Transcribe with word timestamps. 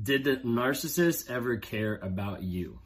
Did 0.00 0.24
the 0.24 0.36
narcissist 0.36 1.30
ever 1.30 1.56
care 1.56 1.96
about 1.96 2.42
you? 2.42 2.80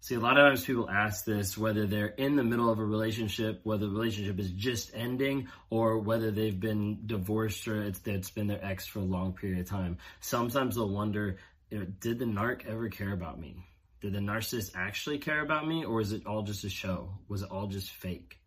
See, 0.00 0.14
a 0.14 0.20
lot 0.20 0.38
of 0.38 0.48
times 0.48 0.64
people 0.64 0.90
ask 0.90 1.24
this 1.24 1.56
whether 1.56 1.86
they're 1.86 2.06
in 2.06 2.36
the 2.36 2.42
middle 2.42 2.70
of 2.70 2.78
a 2.78 2.84
relationship, 2.84 3.60
whether 3.64 3.86
the 3.86 3.92
relationship 3.92 4.40
is 4.40 4.50
just 4.50 4.90
ending, 4.94 5.48
or 5.70 5.98
whether 5.98 6.30
they've 6.30 6.58
been 6.58 7.06
divorced 7.06 7.68
or 7.68 7.82
it's, 7.82 8.00
it's 8.06 8.30
been 8.30 8.46
their 8.48 8.64
ex 8.64 8.86
for 8.86 8.98
a 8.98 9.04
long 9.04 9.34
period 9.34 9.60
of 9.60 9.68
time. 9.68 9.98
Sometimes 10.20 10.74
they'll 10.74 10.88
wonder, 10.88 11.36
did 11.70 12.18
the 12.18 12.24
narc 12.24 12.66
ever 12.66 12.88
care 12.88 13.12
about 13.12 13.38
me? 13.38 13.64
Did 14.00 14.14
the 14.14 14.18
narcissist 14.18 14.72
actually 14.74 15.18
care 15.18 15.42
about 15.42 15.68
me, 15.68 15.84
or 15.84 16.00
is 16.00 16.12
it 16.12 16.26
all 16.26 16.42
just 16.42 16.64
a 16.64 16.70
show? 16.70 17.10
Was 17.28 17.42
it 17.42 17.50
all 17.50 17.68
just 17.68 17.90
fake? 17.90 18.41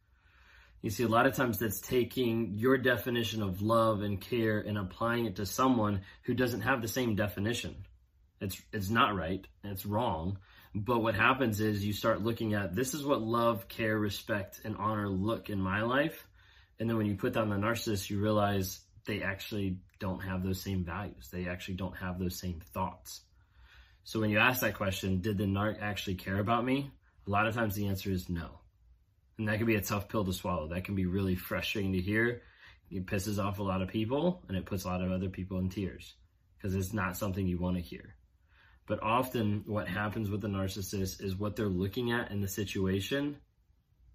You 0.85 0.91
see, 0.91 1.01
a 1.01 1.07
lot 1.07 1.25
of 1.25 1.33
times 1.33 1.57
that's 1.57 1.79
taking 1.79 2.53
your 2.59 2.77
definition 2.77 3.41
of 3.41 3.63
love 3.63 4.03
and 4.03 4.21
care 4.21 4.59
and 4.59 4.77
applying 4.77 5.25
it 5.25 5.37
to 5.37 5.45
someone 5.47 6.01
who 6.21 6.35
doesn't 6.35 6.61
have 6.61 6.83
the 6.83 6.87
same 6.87 7.15
definition. 7.15 7.75
It's, 8.39 8.61
it's 8.71 8.91
not 8.91 9.15
right. 9.15 9.43
It's 9.63 9.83
wrong. 9.83 10.37
But 10.75 10.99
what 10.99 11.15
happens 11.15 11.59
is 11.59 11.83
you 11.83 11.91
start 11.91 12.21
looking 12.21 12.53
at 12.53 12.75
this 12.75 12.93
is 12.93 13.03
what 13.03 13.23
love, 13.23 13.67
care, 13.67 13.97
respect, 13.97 14.61
and 14.63 14.77
honor 14.77 15.09
look 15.09 15.49
in 15.49 15.59
my 15.59 15.81
life. 15.81 16.27
And 16.79 16.87
then 16.87 16.97
when 16.97 17.07
you 17.07 17.15
put 17.15 17.33
down 17.33 17.49
the 17.49 17.55
narcissist, 17.55 18.11
you 18.11 18.19
realize 18.19 18.79
they 19.07 19.23
actually 19.23 19.79
don't 19.97 20.19
have 20.19 20.43
those 20.43 20.61
same 20.61 20.85
values. 20.85 21.29
They 21.31 21.47
actually 21.47 21.77
don't 21.77 21.97
have 21.97 22.19
those 22.19 22.37
same 22.37 22.61
thoughts. 22.75 23.21
So 24.03 24.19
when 24.19 24.29
you 24.29 24.37
ask 24.37 24.61
that 24.61 24.75
question, 24.75 25.19
did 25.21 25.39
the 25.39 25.45
narc 25.45 25.81
actually 25.81 26.17
care 26.17 26.37
about 26.37 26.63
me? 26.63 26.91
A 27.25 27.31
lot 27.31 27.47
of 27.47 27.55
times 27.55 27.73
the 27.73 27.87
answer 27.87 28.11
is 28.11 28.29
no. 28.29 28.59
And 29.37 29.47
that 29.47 29.57
can 29.57 29.65
be 29.65 29.75
a 29.75 29.81
tough 29.81 30.07
pill 30.07 30.25
to 30.25 30.33
swallow. 30.33 30.69
That 30.69 30.85
can 30.85 30.95
be 30.95 31.05
really 31.05 31.35
frustrating 31.35 31.93
to 31.93 32.01
hear. 32.01 32.41
It 32.89 33.05
pisses 33.05 33.43
off 33.43 33.59
a 33.59 33.63
lot 33.63 33.81
of 33.81 33.89
people 33.89 34.43
and 34.47 34.57
it 34.57 34.65
puts 34.65 34.85
a 34.85 34.87
lot 34.87 35.01
of 35.01 35.11
other 35.11 35.29
people 35.29 35.59
in 35.59 35.69
tears 35.69 36.13
because 36.57 36.75
it's 36.75 36.93
not 36.93 37.17
something 37.17 37.45
you 37.45 37.57
want 37.57 37.77
to 37.77 37.81
hear. 37.81 38.15
But 38.87 39.01
often 39.01 39.63
what 39.65 39.87
happens 39.87 40.29
with 40.29 40.41
the 40.41 40.47
narcissist 40.47 41.21
is 41.21 41.35
what 41.35 41.55
they're 41.55 41.67
looking 41.67 42.11
at 42.11 42.31
in 42.31 42.41
the 42.41 42.47
situation 42.47 43.37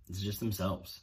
is 0.08 0.22
just 0.22 0.40
themselves. 0.40 1.00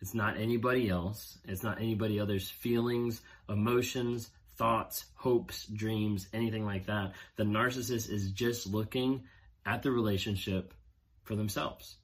It's 0.00 0.14
not 0.14 0.36
anybody 0.36 0.88
else. 0.88 1.38
It's 1.44 1.62
not 1.62 1.80
anybody 1.80 2.18
else's 2.18 2.50
feelings, 2.50 3.22
emotions, 3.48 4.30
thoughts, 4.56 5.06
hopes, 5.14 5.66
dreams, 5.66 6.28
anything 6.32 6.66
like 6.66 6.86
that. 6.86 7.12
The 7.36 7.44
narcissist 7.44 8.10
is 8.10 8.30
just 8.32 8.66
looking 8.66 9.22
at 9.64 9.82
the 9.82 9.90
relationship 9.90 10.74
for 11.22 11.36
themselves. 11.36 11.96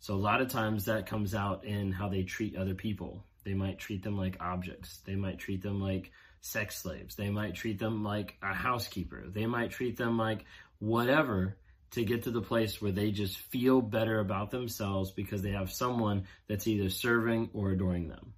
So 0.00 0.14
a 0.14 0.16
lot 0.16 0.40
of 0.40 0.48
times 0.48 0.84
that 0.84 1.06
comes 1.06 1.34
out 1.34 1.64
in 1.64 1.92
how 1.92 2.08
they 2.08 2.22
treat 2.22 2.56
other 2.56 2.74
people. 2.74 3.24
They 3.44 3.54
might 3.54 3.78
treat 3.78 4.02
them 4.02 4.16
like 4.16 4.36
objects. 4.40 4.98
They 5.06 5.16
might 5.16 5.38
treat 5.38 5.62
them 5.62 5.80
like 5.80 6.10
sex 6.40 6.76
slaves. 6.82 7.14
They 7.14 7.30
might 7.30 7.54
treat 7.54 7.78
them 7.78 8.04
like 8.04 8.36
a 8.42 8.54
housekeeper. 8.54 9.24
They 9.28 9.46
might 9.46 9.70
treat 9.70 9.96
them 9.96 10.18
like 10.18 10.44
whatever 10.78 11.56
to 11.92 12.04
get 12.04 12.24
to 12.24 12.30
the 12.30 12.42
place 12.42 12.82
where 12.82 12.92
they 12.92 13.10
just 13.10 13.38
feel 13.38 13.80
better 13.80 14.20
about 14.20 14.50
themselves 14.50 15.10
because 15.12 15.42
they 15.42 15.52
have 15.52 15.70
someone 15.70 16.24
that's 16.48 16.66
either 16.66 16.90
serving 16.90 17.50
or 17.52 17.70
adoring 17.70 18.08
them. 18.08 18.34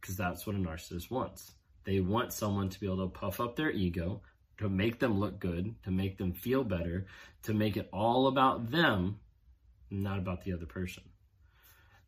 Because 0.00 0.16
that's 0.16 0.46
what 0.46 0.56
a 0.56 0.58
narcissist 0.58 1.10
wants. 1.10 1.52
They 1.84 2.00
want 2.00 2.32
someone 2.32 2.68
to 2.68 2.80
be 2.80 2.86
able 2.86 3.08
to 3.08 3.18
puff 3.18 3.40
up 3.40 3.56
their 3.56 3.70
ego, 3.70 4.22
to 4.58 4.68
make 4.68 4.98
them 4.98 5.18
look 5.18 5.40
good, 5.40 5.74
to 5.84 5.90
make 5.90 6.18
them 6.18 6.32
feel 6.32 6.64
better, 6.64 7.06
to 7.42 7.54
make 7.54 7.76
it 7.76 7.88
all 7.92 8.26
about 8.28 8.70
them 8.70 9.18
not 9.90 10.18
about 10.18 10.44
the 10.44 10.52
other 10.52 10.66
person. 10.66 11.02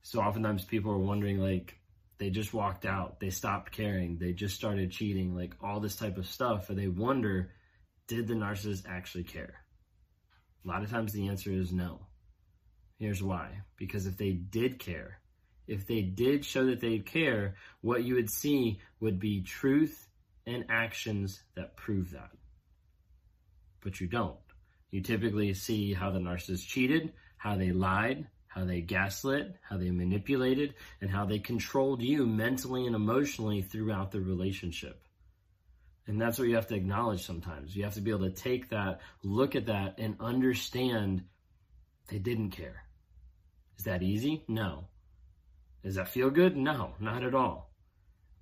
So 0.02 0.20
oftentimes 0.20 0.64
people 0.64 0.92
are 0.92 0.98
wondering, 0.98 1.38
like, 1.38 1.78
they 2.18 2.30
just 2.30 2.54
walked 2.54 2.84
out, 2.84 3.18
they 3.20 3.30
stopped 3.30 3.72
caring, 3.72 4.18
they 4.18 4.32
just 4.32 4.54
started 4.54 4.90
cheating, 4.92 5.34
like 5.34 5.54
all 5.60 5.80
this 5.80 5.96
type 5.96 6.18
of 6.18 6.26
stuff. 6.26 6.70
And 6.70 6.78
they 6.78 6.88
wonder, 6.88 7.50
did 8.06 8.28
the 8.28 8.34
narcissist 8.34 8.84
actually 8.88 9.24
care? 9.24 9.54
A 10.64 10.68
lot 10.68 10.82
of 10.82 10.90
times 10.90 11.12
the 11.12 11.28
answer 11.28 11.50
is 11.50 11.72
no. 11.72 12.06
Here's 12.98 13.22
why. 13.22 13.62
Because 13.76 14.06
if 14.06 14.16
they 14.16 14.32
did 14.32 14.78
care, 14.78 15.20
if 15.66 15.86
they 15.86 16.02
did 16.02 16.44
show 16.44 16.66
that 16.66 16.80
they 16.80 16.98
care, 16.98 17.56
what 17.80 18.04
you 18.04 18.14
would 18.14 18.30
see 18.30 18.80
would 19.00 19.18
be 19.18 19.42
truth 19.42 20.08
and 20.46 20.66
actions 20.68 21.42
that 21.56 21.76
prove 21.76 22.12
that. 22.12 22.30
But 23.82 24.00
you 24.00 24.06
don't. 24.06 24.36
You 24.90 25.00
typically 25.00 25.54
see 25.54 25.94
how 25.94 26.10
the 26.10 26.18
narcissist 26.18 26.66
cheated, 26.66 27.12
how 27.42 27.56
they 27.56 27.72
lied, 27.72 28.24
how 28.46 28.64
they 28.64 28.80
gaslit, 28.80 29.56
how 29.68 29.76
they 29.76 29.90
manipulated, 29.90 30.74
and 31.00 31.10
how 31.10 31.24
they 31.24 31.40
controlled 31.40 32.00
you 32.00 32.24
mentally 32.24 32.86
and 32.86 32.94
emotionally 32.94 33.62
throughout 33.62 34.12
the 34.12 34.20
relationship. 34.20 35.02
And 36.06 36.20
that's 36.20 36.38
what 36.38 36.46
you 36.46 36.54
have 36.54 36.68
to 36.68 36.76
acknowledge 36.76 37.26
sometimes. 37.26 37.74
You 37.74 37.82
have 37.82 37.94
to 37.94 38.00
be 38.00 38.12
able 38.12 38.30
to 38.30 38.30
take 38.30 38.70
that, 38.70 39.00
look 39.24 39.56
at 39.56 39.66
that, 39.66 39.98
and 39.98 40.14
understand 40.20 41.24
they 42.06 42.20
didn't 42.20 42.50
care. 42.50 42.84
Is 43.76 43.86
that 43.86 44.04
easy? 44.04 44.44
No. 44.46 44.84
Does 45.82 45.96
that 45.96 46.10
feel 46.10 46.30
good? 46.30 46.56
No, 46.56 46.94
not 47.00 47.24
at 47.24 47.34
all 47.34 47.71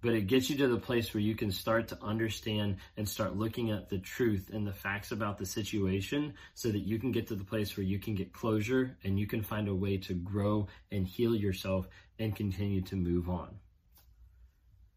but 0.02 0.14
it 0.14 0.26
gets 0.26 0.48
you 0.48 0.56
to 0.56 0.68
the 0.68 0.78
place 0.78 1.12
where 1.12 1.20
you 1.20 1.34
can 1.34 1.50
start 1.50 1.88
to 1.88 1.98
understand 2.02 2.76
and 2.96 3.08
start 3.08 3.36
looking 3.36 3.70
at 3.70 3.88
the 3.88 3.98
truth 3.98 4.50
and 4.52 4.66
the 4.66 4.72
facts 4.72 5.12
about 5.12 5.38
the 5.38 5.46
situation 5.46 6.34
so 6.54 6.70
that 6.70 6.80
you 6.80 6.98
can 6.98 7.12
get 7.12 7.26
to 7.28 7.34
the 7.34 7.44
place 7.44 7.76
where 7.76 7.84
you 7.84 7.98
can 7.98 8.14
get 8.14 8.32
closure 8.32 8.96
and 9.04 9.18
you 9.18 9.26
can 9.26 9.42
find 9.42 9.68
a 9.68 9.74
way 9.74 9.96
to 9.96 10.14
grow 10.14 10.66
and 10.90 11.06
heal 11.06 11.34
yourself 11.34 11.86
and 12.18 12.34
continue 12.34 12.80
to 12.82 12.96
move 12.96 13.28
on. 13.28 13.58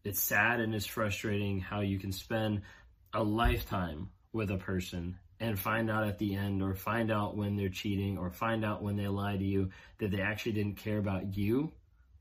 It's 0.04 0.20
sad 0.20 0.60
and 0.60 0.74
it's 0.74 0.86
frustrating 0.86 1.60
how 1.60 1.80
you 1.80 1.98
can 1.98 2.12
spend 2.12 2.62
a 3.12 3.22
lifetime 3.22 4.10
with 4.32 4.50
a 4.50 4.58
person 4.58 5.18
and 5.40 5.58
find 5.58 5.90
out 5.90 6.06
at 6.06 6.18
the 6.18 6.34
end 6.34 6.62
or 6.62 6.74
find 6.74 7.10
out 7.10 7.36
when 7.36 7.56
they're 7.56 7.68
cheating 7.68 8.18
or 8.18 8.30
find 8.30 8.64
out 8.64 8.82
when 8.82 8.96
they 8.96 9.08
lie 9.08 9.36
to 9.36 9.44
you 9.44 9.70
that 9.98 10.10
they 10.10 10.20
actually 10.20 10.52
didn't 10.52 10.76
care 10.76 10.98
about 10.98 11.36
you 11.36 11.72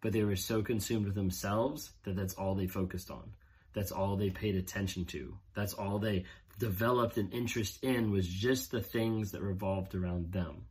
but 0.03 0.11
they 0.11 0.25
were 0.25 0.35
so 0.35 0.61
consumed 0.61 1.05
with 1.05 1.15
themselves 1.15 1.91
that 2.03 2.17
that's 2.17 2.33
all 2.33 2.55
they 2.55 2.67
focused 2.67 3.09
on. 3.09 3.31
That's 3.71 3.93
all 3.93 4.17
they 4.17 4.29
paid 4.29 4.55
attention 4.55 5.05
to. 5.05 5.37
That's 5.55 5.73
all 5.73 5.97
they 5.97 6.25
developed 6.59 7.17
an 7.17 7.29
interest 7.31 7.81
in 7.83 8.11
was 8.11 8.27
just 8.27 8.69
the 8.69 8.81
things 8.81 9.31
that 9.31 9.41
revolved 9.41 9.95
around 9.95 10.33
them. 10.33 10.65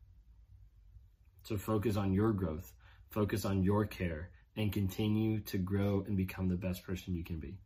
So 1.45 1.57
focus 1.57 1.97
on 1.97 2.13
your 2.13 2.33
growth, 2.33 2.71
focus 3.09 3.47
on 3.47 3.63
your 3.63 3.87
care, 3.87 4.29
and 4.55 4.71
continue 4.71 5.41
to 5.41 5.57
grow 5.57 6.05
and 6.07 6.15
become 6.15 6.49
the 6.49 6.57
best 6.57 6.85
person 6.85 7.15
you 7.15 7.25
can 7.25 7.39
be. 7.39 7.57